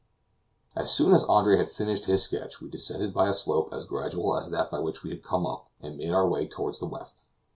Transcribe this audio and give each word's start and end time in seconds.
As 0.75 0.91
soon 0.91 1.13
as 1.13 1.23
Andre 1.25 1.57
had 1.57 1.69
finished 1.69 2.05
his 2.05 2.23
sketch 2.23 2.59
we 2.59 2.67
descended 2.71 3.13
by 3.13 3.29
a 3.29 3.35
slope 3.35 3.69
as 3.71 3.85
gradual 3.85 4.35
as 4.35 4.49
that 4.49 4.71
by 4.71 4.79
which 4.79 5.03
we 5.03 5.11
had 5.11 5.21
come 5.21 5.45
up, 5.45 5.67
and 5.79 5.95
made 5.95 6.09
our 6.09 6.27
way 6.27 6.47
toward 6.47 6.73
the 6.79 6.87
west. 6.87 7.25